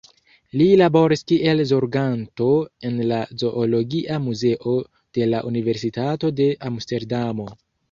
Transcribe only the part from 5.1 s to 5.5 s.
de la